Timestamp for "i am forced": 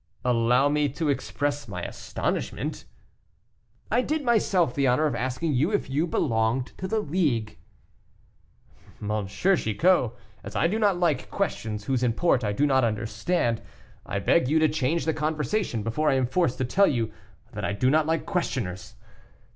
16.09-16.57